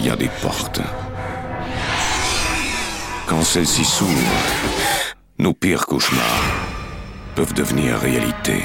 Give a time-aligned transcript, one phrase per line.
[0.00, 0.80] il y a des portes.
[3.26, 4.10] Quand celles-ci s'ouvrent,
[5.38, 6.22] nos pires cauchemars
[7.34, 8.62] peuvent devenir réalité.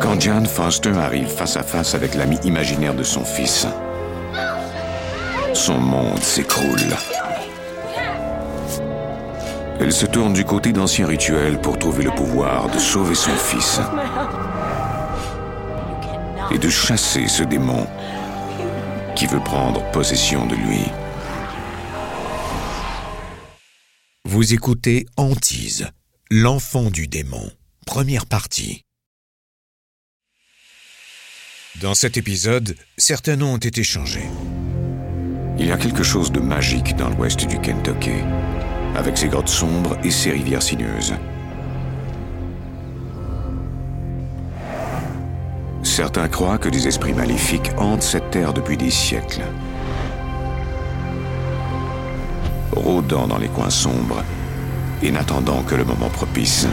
[0.00, 3.66] Quand Jan Foster arrive face à face avec l'ami imaginaire de son fils,
[5.52, 6.96] son monde s'écroule.
[9.80, 13.80] Elle se tourne du côté d'anciens rituels pour trouver le pouvoir de sauver son fils
[16.50, 17.86] et de chasser ce démon
[19.14, 20.80] qui veut prendre possession de lui.
[24.24, 25.88] Vous écoutez Antise,
[26.30, 27.50] l'enfant du démon,
[27.86, 28.82] première partie.
[31.80, 34.28] Dans cet épisode, certains noms ont été changés.
[35.58, 38.22] Il y a quelque chose de magique dans l'ouest du Kentucky,
[38.96, 41.14] avec ses grottes sombres et ses rivières sinueuses.
[45.96, 49.42] Certains croient que des esprits maléfiques hantent cette terre depuis des siècles.
[52.72, 54.24] Rôdant dans les coins sombres
[55.04, 56.66] et n'attendant que le moment propice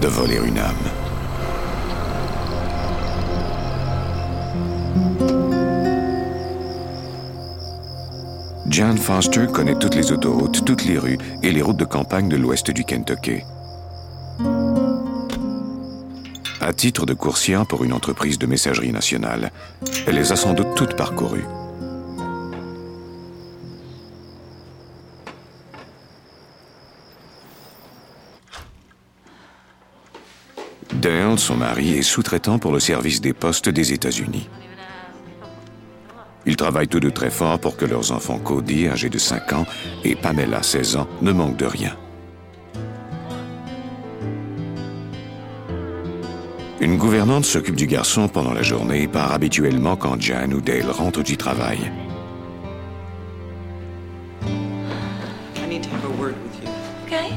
[0.00, 0.86] de voler une âme.
[8.70, 12.36] Jan Foster connaît toutes les autoroutes, toutes les rues et les routes de campagne de
[12.36, 13.42] l'ouest du Kentucky.
[16.66, 19.52] À titre de coursière pour une entreprise de messagerie nationale,
[20.06, 21.44] elle les a sans doute toutes parcourues.
[30.94, 34.48] Dale, son mari, est sous-traitant pour le service des postes des États-Unis.
[36.46, 39.66] Ils travaillent tous deux très fort pour que leurs enfants Cody, âgé de 5 ans,
[40.02, 41.94] et Pamela, 16 ans, ne manquent de rien.
[46.84, 50.90] Une gouvernante s'occupe du garçon pendant la journée et part habituellement quand Jan ou Dale
[50.90, 51.78] rentrent du travail.
[54.46, 56.68] I need to have a word with you.
[57.06, 57.32] Okay.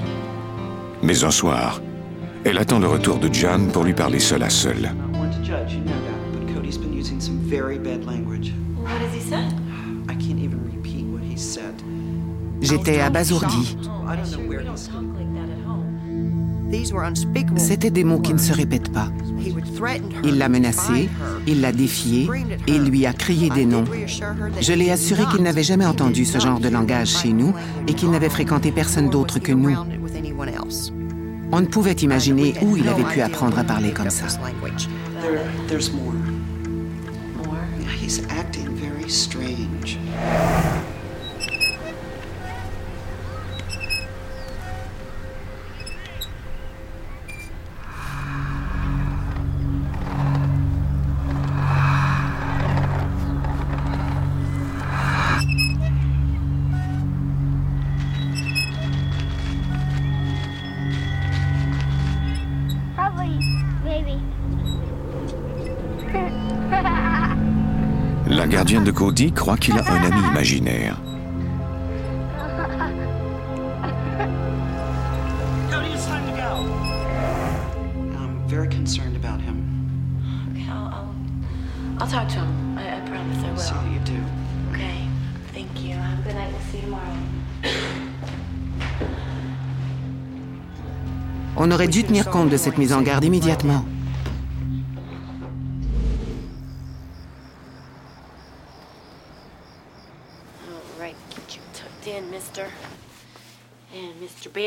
[1.02, 1.82] Mais un soir,
[2.44, 4.92] elle attend le retour de Jan pour lui parler seul à seul.
[12.60, 13.78] J'étais abasourdi.
[17.56, 19.10] C'étaient des mots qui ne se répètent pas.
[20.24, 21.10] Il l'a menacée,
[21.46, 22.30] il l'a défiée
[22.68, 23.86] et lui a crié des noms.
[24.60, 27.54] Je l'ai assuré qu'il n'avait jamais entendu ce genre de langage chez nous
[27.88, 29.76] et qu'il n'avait fréquenté personne d'autre que nous.
[31.52, 34.26] On ne pouvait imaginer où il avait pu apprendre à parler comme ça.
[35.22, 36.14] There, there's more.
[37.38, 37.58] More?
[37.82, 39.98] Yeah, he's acting very strange.
[68.48, 70.96] La gardienne de Cody croit qu'il a un ami imaginaire.
[91.58, 93.84] On aurait dû tenir compte de cette mise en garde immédiatement.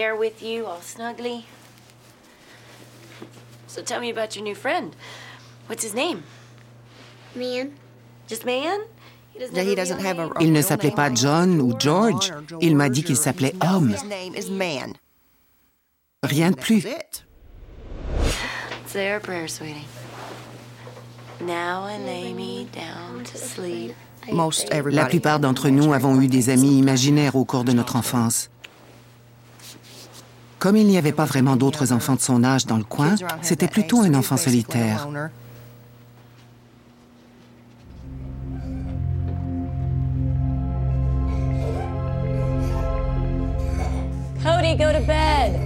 [0.00, 0.02] Mr.
[0.02, 1.44] Bear with you, all snuggly.
[3.67, 4.97] So tell me about your new friend.
[5.67, 6.23] What's his name?
[7.35, 7.73] Man,
[8.26, 8.81] Just man?
[9.52, 10.32] That he doesn't have a- name?
[10.41, 13.91] Il ne s'appelait pas John ou George, il m'a dit qu'il s'appelait Homme.
[13.91, 14.94] His name is Man.
[16.23, 16.82] Rien de plus.
[16.82, 17.25] That's it.
[18.87, 19.87] Say our prayer, sweetie.
[21.41, 23.94] Now I lay me down to sleep.
[24.32, 28.50] Most La plupart d'entre nous avons eu des amis imaginaires au cours de notre enfance.
[30.60, 33.66] Comme il n'y avait pas vraiment d'autres enfants de son âge dans le coin, c'était
[33.66, 35.08] plutôt un enfant solitaire.
[44.44, 45.58] Cody, go to bed.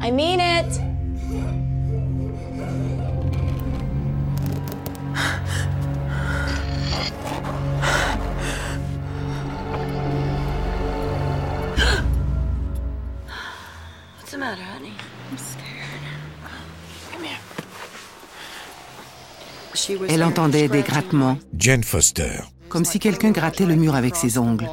[0.00, 0.93] I mean it.
[14.44, 14.92] Matter, honey?
[15.30, 16.04] I'm scared.
[17.12, 17.40] Come here.
[19.74, 22.42] She was Elle entendait des grattements, Jane Foster.
[22.68, 24.68] comme si quelqu'un grattait le mur avec ses ongles.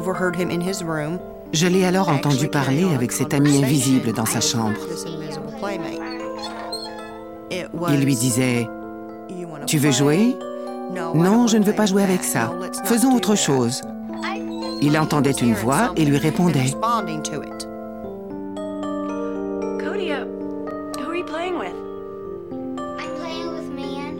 [0.00, 1.18] Overheard him in his room.
[1.52, 4.80] Je l'ai alors entendu parler avec cet ami invisible dans sa chambre.
[7.90, 8.68] Il lui disait
[9.28, 10.36] "You wanna Tu veux play?" jouer?
[11.14, 12.52] Non, je ne veux pas jouer avec ça.
[12.84, 13.82] Faisons autre chose.
[14.82, 16.62] Il entendait une voix et lui répondait.
[16.62, 17.66] Responding to it.
[19.78, 20.24] Cody, uh,
[20.98, 21.74] who are you playing with?
[22.98, 24.16] I'm playing with man.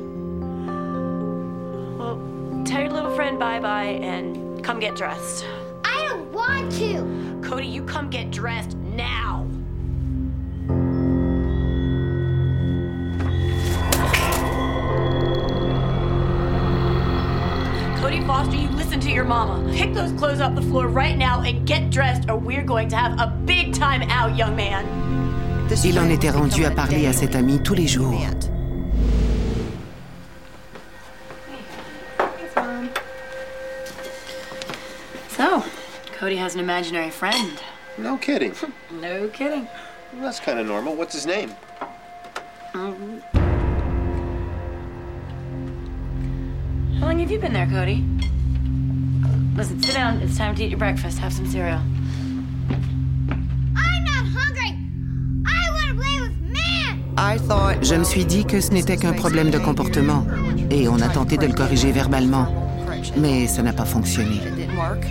[1.98, 2.18] Well,
[2.64, 5.46] tell your little friend bye bye and come get dressed.
[5.84, 7.40] I don't want to.
[7.42, 9.46] Cody, you come get dressed now.
[19.20, 19.70] Your mama.
[19.74, 22.96] Pick those clothes off the floor right now and get dressed, or we're going to
[22.96, 24.86] have a big time out, young man.
[25.68, 28.18] This Il en friend était rendu à parler à cet ami tous les jours.
[35.28, 35.62] So,
[36.18, 37.60] Cody has an imaginary friend.
[37.98, 38.54] No kidding.
[39.02, 39.68] No kidding.
[40.14, 40.96] Well, that's kind of normal.
[40.96, 41.54] What's his name?
[42.74, 43.22] Um,
[46.98, 48.04] how long have you been there, Cody?
[49.60, 50.22] Listen, sit down.
[50.22, 51.18] It's time to eat your breakfast.
[51.18, 51.80] Have some cereal.
[53.76, 54.74] I'm not hungry.
[55.46, 57.04] I want to play with man.
[57.18, 60.24] I thought, Je me suis dit que ce n'était qu'un problème de comportement
[60.70, 62.46] et on a tenté de le corriger verbalement.
[63.18, 64.36] Mais ça n'a pas fonctionné.
[64.36, 65.04] it didn't work.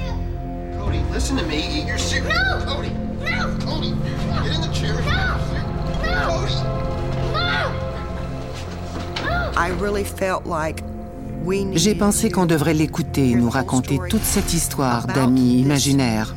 [0.79, 1.57] Cody, listen to me.
[1.57, 2.33] Eat your cereal.
[2.33, 2.65] No!
[2.65, 2.89] Cody.
[3.21, 3.55] No!
[3.63, 3.93] Cody,
[4.41, 4.95] get in the chair.
[5.05, 5.37] No!
[6.25, 6.55] Cody.
[7.35, 7.71] No!
[9.55, 10.81] I really felt like
[11.73, 16.35] J'ai pensé qu'on devrait l'écouter the nous raconter toute cette histoire d'amis imaginaires.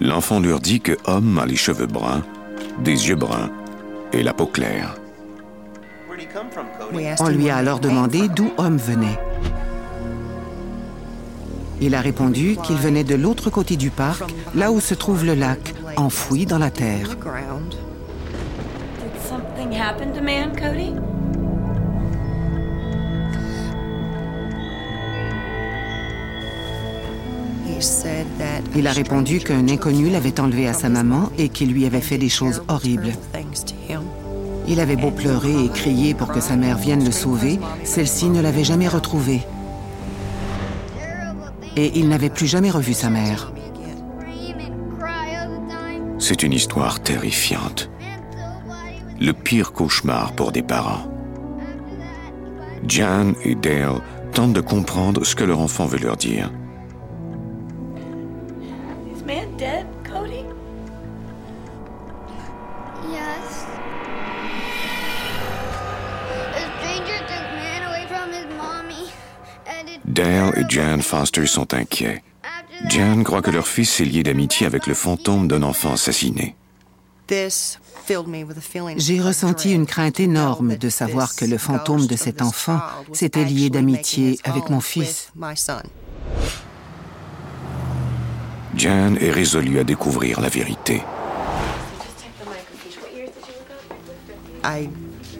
[0.00, 2.22] L'enfant leur dit que Homme a les cheveux bruns,
[2.80, 3.50] des yeux bruns
[4.12, 4.94] et la peau claire.
[7.20, 9.18] On lui a alors demandé d'où Homme venait.
[11.86, 14.22] Il a répondu qu'il venait de l'autre côté du parc,
[14.54, 17.10] là où se trouve le lac, enfoui dans la terre.
[28.74, 32.16] Il a répondu qu'un inconnu l'avait enlevé à sa maman et qu'il lui avait fait
[32.16, 33.12] des choses horribles.
[34.66, 38.40] Il avait beau pleurer et crier pour que sa mère vienne le sauver, celle-ci ne
[38.40, 39.42] l'avait jamais retrouvé.
[41.76, 43.52] Et il n'avait plus jamais revu sa mère.
[46.18, 47.90] C'est une histoire terrifiante.
[49.20, 51.10] Le pire cauchemar pour des parents.
[52.86, 54.00] Jan et Dale
[54.32, 56.50] tentent de comprendre ce que leur enfant veut leur dire.
[70.56, 72.22] Et Jan Foster sont inquiets.
[72.88, 76.56] Jan croit que leur fils est lié d'amitié avec le fantôme d'un enfant assassiné.
[77.26, 81.56] This filled me with a feeling J'ai ressenti une crainte énorme de savoir que le
[81.56, 82.80] fantôme de cet enfant
[83.12, 85.30] s'était lié d'amitié avec mon fils.
[85.34, 85.82] with my son.
[88.76, 91.02] Jan est résolu à découvrir la vérité.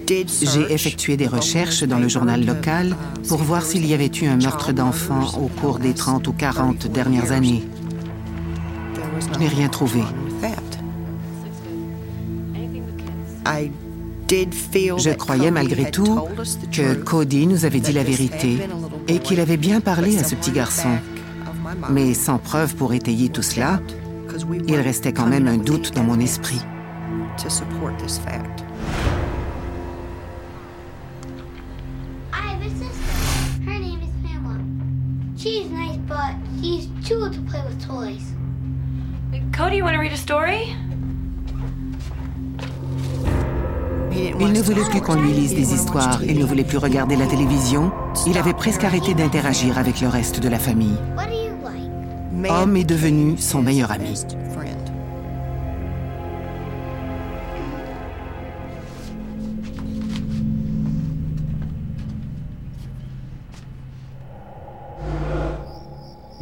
[0.06, 2.96] J'ai effectué des recherches dans le journal local
[3.28, 6.87] pour voir s'il y avait eu un meurtre d'enfant au cours des 30 ou 40
[6.88, 7.64] dernières années.
[9.32, 10.02] Je n'ai rien trouvé.
[14.28, 16.20] Je croyais malgré tout
[16.73, 18.58] que Cody nous avait dit la vérité
[19.08, 20.99] et qu'il avait bien parlé à ce petit garçon.
[21.90, 23.80] Mais sans preuve pour étayer tout cela,
[24.66, 26.61] il restait quand même un doute dans mon esprit.
[36.64, 38.25] She's too old to play with toys.
[39.52, 40.75] Cody, you want to read a story?
[44.16, 47.26] Il ne voulait plus qu'on lui lise des histoires, il ne voulait plus regarder la
[47.26, 47.90] télévision,
[48.26, 50.97] il avait presque arrêté d'interagir avec le reste de la famille.
[52.49, 54.14] Homme est devenu son meilleur ami.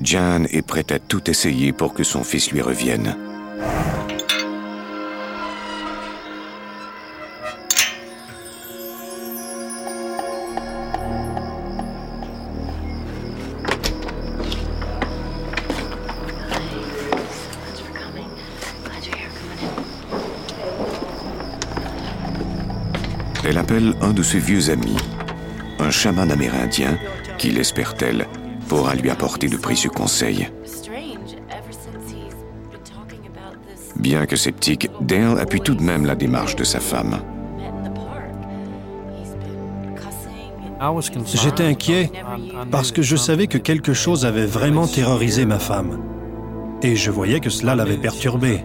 [0.03, 3.17] Jan est prête à tout essayer pour que son fils lui revienne.
[23.45, 24.97] Elle appelle un de ses vieux amis,
[25.79, 26.99] un chaman amérindien
[27.39, 28.27] qui, l'espère-t-elle,
[28.73, 30.49] pourra lui apporter de précieux conseils.
[33.97, 37.21] Bien que sceptique, Dale appuie tout de même la démarche de sa femme.
[41.35, 42.11] J'étais inquiet
[42.71, 46.01] parce que je savais que quelque chose avait vraiment terrorisé ma femme.
[46.81, 48.63] Et je voyais que cela l'avait perturbée.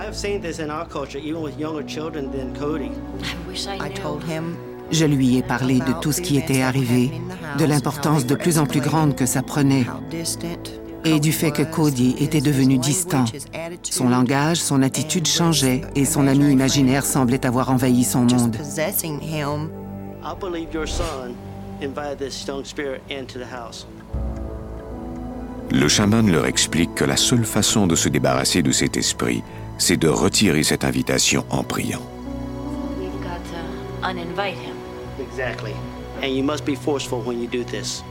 [0.00, 2.92] I've seen this in our culture, even with younger children than Cody.
[3.20, 4.00] I wish I I knew.
[4.00, 4.56] told him
[4.90, 7.12] Je lui ai parlé de tout ce qui était arrivé,
[7.58, 9.84] de l'importance de plus en plus grande que ça prenait,
[11.04, 13.24] et du fait que Cody était devenu distant.
[13.82, 18.56] Son langage, son attitude changeait, et son ami imaginaire semblait avoir envahi son monde.
[25.70, 29.42] Le chaman leur explique que la seule façon de se débarrasser de cet esprit,
[29.76, 32.00] c'est de retirer cette invitation en priant.
[32.98, 34.77] We've got to
[35.18, 35.26] uninvite him.
[35.26, 35.72] Exactly.
[36.22, 38.02] And you must be forceful when you do this.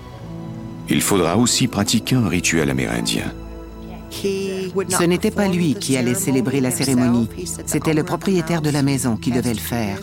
[0.90, 3.34] Il faudra aussi pratiquer un rituel amérindien.
[4.12, 7.28] Ce n'était pas lui qui allait célébrer la cérémonie,
[7.66, 10.00] c'était le propriétaire de la maison qui devait le faire.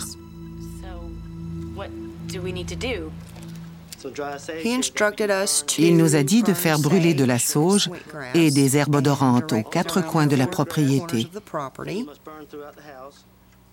[5.78, 7.90] Il nous a dit de faire brûler de la sauge
[8.34, 11.28] et des herbes odorantes aux quatre coins de la propriété.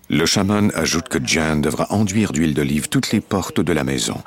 [0.09, 4.21] Le chaman ajoute que Jan devra enduire d'huile d'olive toutes les portes de la maison.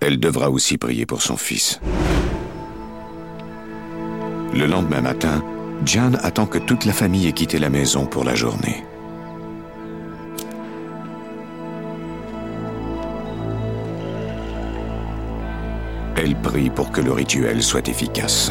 [0.00, 1.80] Elle devra aussi prier pour son fils.
[4.54, 5.44] Le lendemain matin,
[5.84, 8.84] Jan attend que toute la famille ait quitté la maison pour la journée.
[16.16, 18.50] Elle prie pour que le rituel soit efficace.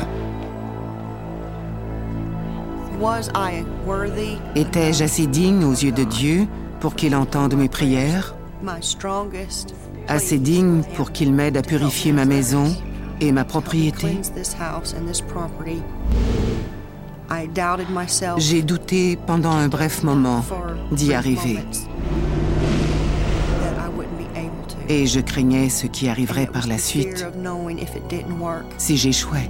[4.56, 6.48] Étais-je assez digne aux yeux de Dieu
[6.80, 8.36] pour qu'il entende mes prières,
[10.08, 12.76] assez digne pour qu'il m'aide à purifier ma maison
[13.22, 14.20] et ma propriété.
[18.38, 20.44] J'ai douté pendant un bref moment
[20.92, 21.60] d'y arriver.
[24.88, 27.26] et je craignais ce qui arriverait par la suite.
[28.78, 29.50] si j'échouais.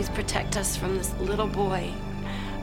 [0.00, 1.92] Please protect us from this little boy.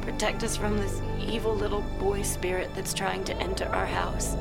[0.01, 4.35] Protect us from this evil little boy spirit that's trying to enter our house.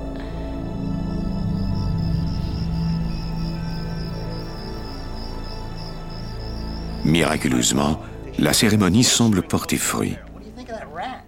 [7.04, 7.98] Miraculeusement,
[8.38, 10.16] la cérémonie semble porter fruit.
[10.32, 11.22] What do you think of that rat?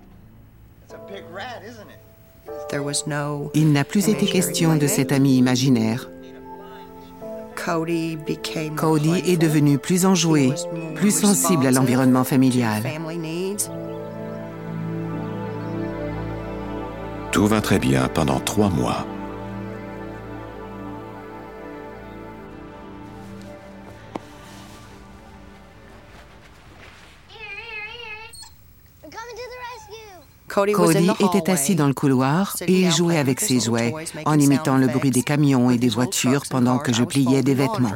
[0.84, 2.70] It's a big rat, isn't it?
[2.70, 3.50] There was no.
[3.52, 6.08] Il n'a plus été question de cet ami imaginaire.
[8.76, 10.52] Cody est devenu plus enjoué,
[10.94, 12.82] plus sensible à l'environnement familial.
[17.32, 19.06] Tout va très bien pendant trois mois.
[30.74, 34.88] Cody, était assis dans le couloir et il jouait avec ses jouets en imitant le
[34.88, 37.94] bruit des camions et des voitures pendant que je pliais des vêtements.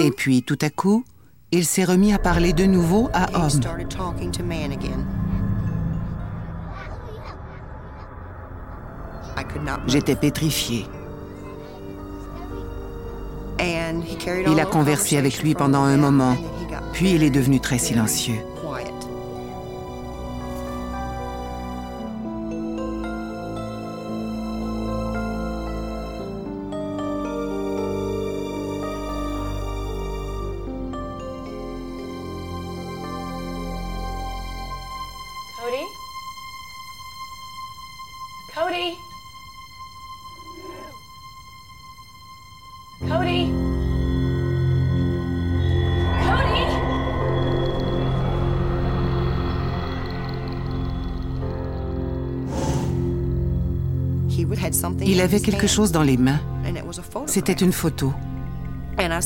[0.00, 1.04] Et puis tout à coup,
[1.52, 3.50] il s'est remis à parler de nouveau à homme.
[3.50, 4.32] started talking
[14.46, 16.36] Il a conversé avec lui pendant un moment,
[16.92, 18.40] puis il est devenu très silencieux.
[55.06, 56.40] Il avait quelque chose dans les mains.
[57.26, 58.12] C'était une photo.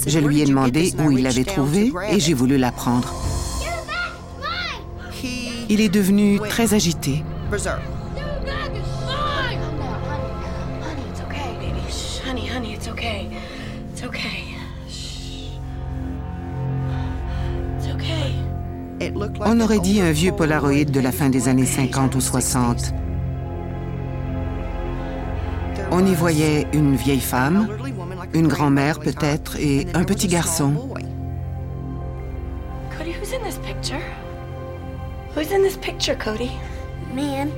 [0.07, 3.12] Je lui ai demandé où il l'avait trouvée et j'ai voulu la prendre.
[5.68, 7.23] Il est devenu très agité.
[19.45, 22.95] On aurait dit un vieux Polaroid de la fin des années 50 ou 60.
[26.00, 27.66] On y voyait une vieille femme,
[28.32, 30.72] une grand-mère peut-être, et un petit garçon.
[32.96, 34.00] Cody, who's in this picture?
[35.34, 36.52] Who's in this picture, Cody?
[37.12, 37.50] Man,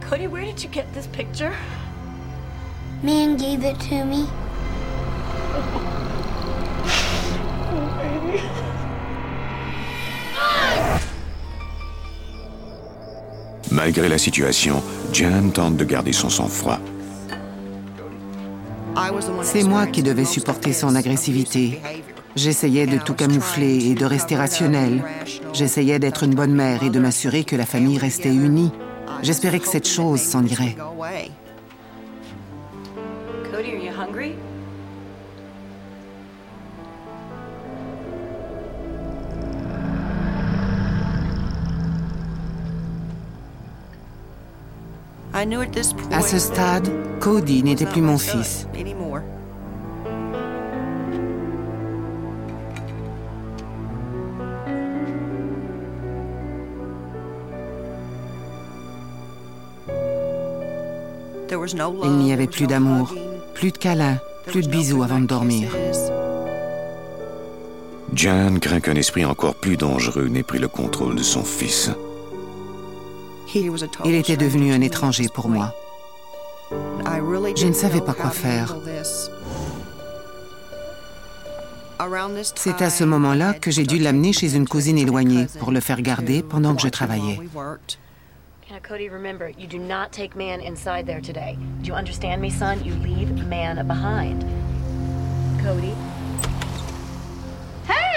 [0.00, 1.52] Cody, where did you get this picture?
[3.04, 4.26] man gave it to me.
[13.82, 16.78] Malgré la situation, Jan tente de garder son sang-froid.
[19.42, 21.80] C'est moi qui devais supporter son agressivité.
[22.36, 25.02] J'essayais de tout camoufler et de rester rationnel.
[25.54, 28.70] J'essayais d'être une bonne mère et de m'assurer que la famille restait unie.
[29.22, 30.76] J'espérais que cette chose s'en irait.
[33.50, 34.34] Cody, are you hungry?
[46.10, 48.66] À ce stade, Cody n'était plus mon fils.
[62.02, 63.14] Il n'y avait plus d'amour,
[63.54, 65.70] plus de câlins, plus de bisous avant de dormir.
[68.12, 71.90] Jan craint qu'un esprit encore plus dangereux n'ait pris le contrôle de son fils.
[73.54, 75.74] Il était devenu un étranger pour moi.
[77.56, 78.76] Je ne savais pas quoi faire.
[82.54, 86.00] C'est à ce moment-là que j'ai dû l'amener chez une cousine éloignée pour le faire
[86.00, 87.38] garder pendant que je travaillais.
[88.82, 91.58] Cody, remember, you do not take man inside there today.
[91.82, 92.82] Do you understand me, son?
[92.84, 94.44] You leave man behind.
[95.60, 95.92] Cody?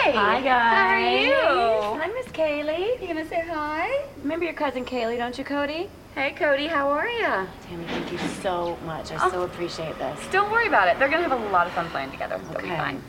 [0.04, 0.12] Hey!
[0.12, 0.74] Hi, guys.
[0.76, 2.02] How are you?
[2.02, 3.00] Hi, Miss Kaylee.
[3.00, 4.04] You gonna say hi?
[4.22, 5.90] Remember your cousin Kaylee, don't you, Cody?
[6.14, 7.48] Hey, Cody, how are you?
[7.66, 9.14] Tammy, thank you so much.
[9.14, 9.32] I Oh.
[9.32, 10.20] so appreciate this.
[10.30, 11.00] Don't worry about it.
[11.00, 12.38] They're gonna have a lot of fun playing together.
[12.52, 13.02] They'll be fine.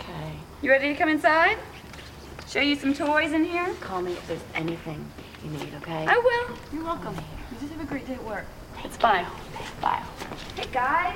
[0.00, 0.32] Okay.
[0.60, 1.56] You ready to come inside?
[2.48, 3.72] Show you some toys in here?
[3.80, 5.06] Call me if there's anything
[5.44, 6.04] you need, okay?
[6.08, 6.56] I will.
[6.72, 7.14] You're welcome.
[7.14, 8.46] You just have a great day at work.
[8.82, 9.24] It's bye.
[9.80, 10.02] Bye.
[10.56, 11.14] Hey, guys.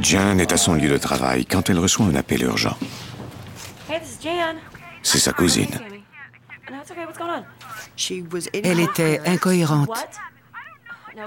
[0.00, 2.76] Jan est à son lieu de travail quand elle reçoit un appel urgent.
[3.88, 4.56] Hey, this is Jan.
[5.02, 5.78] C'est sa cousine.
[8.52, 9.90] Elle était incohérente.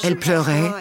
[0.04, 0.72] Elle pleurait.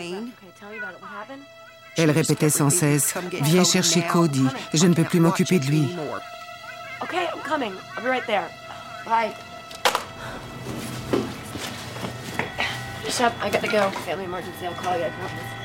[1.96, 5.88] Elle répétait sans cesse Viens chercher Cody, je ne peux plus m'occuper de lui.
[7.02, 7.72] Okay, I'm coming.
[7.96, 8.48] I'll be right there.
[9.04, 9.32] Bye.
[13.08, 13.32] Shut up.
[13.42, 13.90] I got to go.
[14.04, 14.66] Family emergency.
[14.66, 15.04] I'll call you.
[15.04, 15.55] I promise.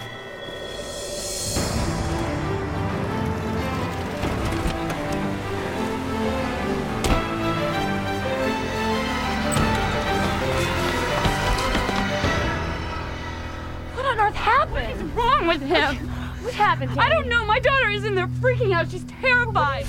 [14.21, 14.73] Earth happened?
[14.73, 16.10] What is wrong with him?
[16.43, 16.99] What happened?
[16.99, 17.45] I don't know.
[17.45, 18.89] My daughter is in there freaking out.
[18.89, 19.86] She's terrified.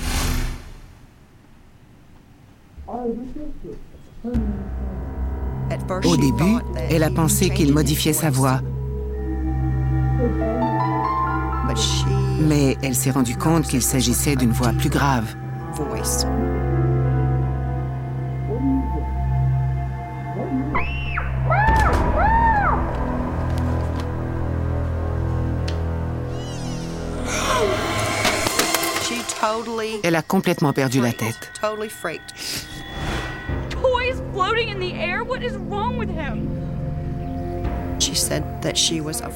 [6.05, 8.61] Au début, elle a pensé qu'il modifiait sa voix.
[12.39, 15.35] Mais elle s'est rendue compte qu'il s'agissait d'une voix plus grave.
[30.03, 31.51] Elle a complètement perdu la tête.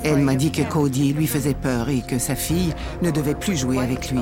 [0.04, 3.58] Elle m'a dit que Cody lui faisait peur et que sa fille ne devait plus
[3.58, 4.22] jouer avec lui.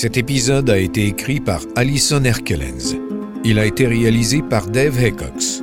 [0.00, 2.96] Cet épisode a été écrit par Alison Herkelens.
[3.44, 5.62] Il a été réalisé par Dave Haycox.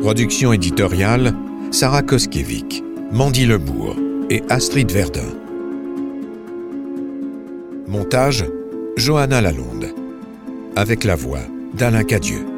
[0.00, 1.34] Production éditoriale
[1.70, 3.96] Sarah Koskiewicz, Mandy Lebourg
[4.30, 5.28] et Astrid Verdun.
[7.86, 8.46] Montage
[8.96, 9.92] Johanna Lalonde.
[10.74, 11.42] Avec la voix
[11.74, 12.51] d'Alain Cadieux.